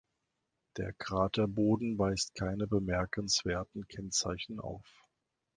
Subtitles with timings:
[0.77, 5.05] Der Kraterboden weist keine bemerkenswerten Kennzeichen auf.